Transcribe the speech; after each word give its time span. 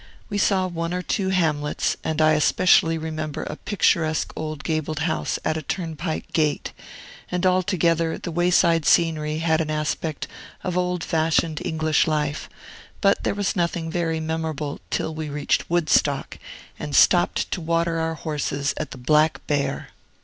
We 0.31 0.39
saw 0.39 0.65
one 0.65 0.95
or 0.95 1.03
two 1.03 1.29
hamlets, 1.29 1.95
and 2.03 2.23
I 2.23 2.31
especially 2.31 2.97
remember 2.97 3.43
a 3.43 3.55
picturesque 3.55 4.33
old 4.35 4.63
gabled 4.63 5.01
house 5.01 5.37
at 5.45 5.57
a 5.57 5.61
turnpike 5.61 6.33
gate, 6.33 6.71
and, 7.31 7.45
altogether, 7.45 8.17
the 8.17 8.31
wayside 8.31 8.83
scenery 8.87 9.37
had 9.37 9.61
an 9.61 9.69
aspect 9.69 10.27
of 10.63 10.75
old 10.75 11.03
fashioned 11.03 11.61
English 11.63 12.07
life; 12.07 12.49
but 12.99 13.23
there 13.23 13.35
was 13.35 13.55
nothing 13.55 13.91
very 13.91 14.19
memorable 14.19 14.81
till 14.89 15.13
we 15.13 15.29
reached 15.29 15.69
Woodstock, 15.69 16.39
and 16.79 16.95
stopped 16.95 17.51
to 17.51 17.61
water 17.61 17.99
our 17.99 18.15
horses 18.15 18.73
at 18.77 18.89
the 18.89 18.97
Black 18.97 19.45
Bear. 19.45 19.89